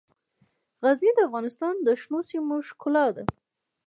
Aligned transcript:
غزني 0.83 1.11
د 1.15 1.19
افغانستان 1.27 1.75
د 1.85 1.87
شنو 2.01 2.19
سیمو 2.29 2.55
ښکلا 2.67 3.05
ده. 3.15 3.23